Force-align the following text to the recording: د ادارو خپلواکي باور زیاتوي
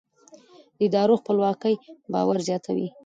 د 0.77 0.79
ادارو 0.85 1.19
خپلواکي 1.21 1.73
باور 2.11 2.37
زیاتوي 2.47 2.87